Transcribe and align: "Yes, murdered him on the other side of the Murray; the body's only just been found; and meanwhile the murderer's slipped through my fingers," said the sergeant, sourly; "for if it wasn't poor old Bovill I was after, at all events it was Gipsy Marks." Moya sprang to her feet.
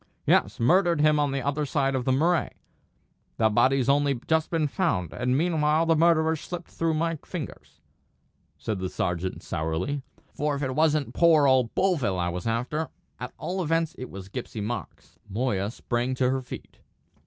"Yes, 0.25 0.59
murdered 0.59 0.99
him 1.01 1.19
on 1.19 1.31
the 1.31 1.43
other 1.43 1.63
side 1.63 1.93
of 1.93 2.05
the 2.05 2.11
Murray; 2.11 2.49
the 3.37 3.51
body's 3.51 3.87
only 3.87 4.19
just 4.25 4.49
been 4.49 4.65
found; 4.67 5.13
and 5.13 5.37
meanwhile 5.37 5.85
the 5.85 5.95
murderer's 5.95 6.41
slipped 6.41 6.71
through 6.71 6.95
my 6.95 7.17
fingers," 7.17 7.81
said 8.57 8.79
the 8.79 8.89
sergeant, 8.89 9.43
sourly; 9.43 10.01
"for 10.33 10.55
if 10.55 10.63
it 10.63 10.73
wasn't 10.73 11.13
poor 11.13 11.45
old 11.45 11.75
Bovill 11.75 12.17
I 12.17 12.29
was 12.29 12.47
after, 12.47 12.89
at 13.19 13.31
all 13.37 13.61
events 13.61 13.93
it 13.99 14.09
was 14.09 14.27
Gipsy 14.27 14.59
Marks." 14.59 15.19
Moya 15.29 15.69
sprang 15.69 16.15
to 16.15 16.31
her 16.31 16.41
feet. 16.41 16.79